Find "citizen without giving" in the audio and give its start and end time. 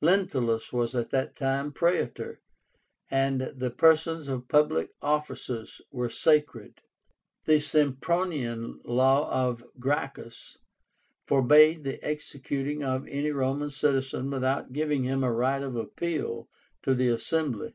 13.68-15.04